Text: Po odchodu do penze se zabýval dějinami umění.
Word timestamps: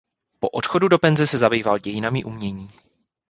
Po 0.39 0.49
odchodu 0.49 0.87
do 0.87 0.99
penze 0.99 1.27
se 1.27 1.37
zabýval 1.37 1.77
dějinami 1.79 2.23
umění. 2.23 2.67